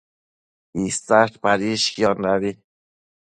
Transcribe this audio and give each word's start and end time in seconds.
Isash 0.87 1.35
padishquiondabi 1.43 2.51